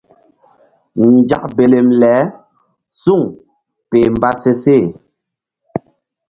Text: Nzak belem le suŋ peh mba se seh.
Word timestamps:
Nzak 1.13 1.45
belem 1.57 1.87
le 2.01 2.15
suŋ 3.01 3.21
peh 3.89 4.07
mba 4.13 4.29
se 4.41 4.51
seh. 4.63 4.85